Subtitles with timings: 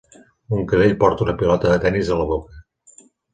[0.59, 2.65] Un cadell porta una pilota de tennis a la boca.